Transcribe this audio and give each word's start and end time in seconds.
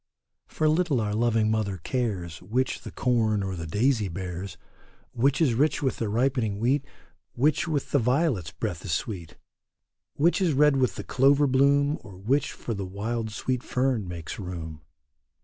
For 0.47 0.67
little 0.67 0.99
our 0.99 1.13
loving 1.13 1.51
mother 1.51 1.77
cares 1.77 2.41
Which 2.41 2.81
the 2.81 2.89
corn 2.89 3.43
or 3.43 3.55
the 3.55 3.67
daisy 3.67 4.07
bears, 4.07 4.57
Which 5.11 5.39
is 5.39 5.53
rich 5.53 5.83
with 5.83 5.97
the 5.97 6.09
ripening 6.09 6.57
wheat. 6.57 6.83
Which 7.33 7.67
with 7.67 7.91
the 7.91 7.99
violet's 7.99 8.49
breath 8.51 8.83
is 8.83 8.93
sweet, 8.93 9.37
Which 10.15 10.41
is 10.41 10.53
red 10.53 10.77
with 10.77 10.95
the 10.95 11.03
clover 11.03 11.45
bloom, 11.45 11.99
Or 12.01 12.17
which 12.17 12.51
for 12.51 12.73
the 12.73 12.83
wild 12.87 13.29
sweet 13.29 13.61
fern 13.61 14.07
makes 14.07 14.39
room. 14.39 14.81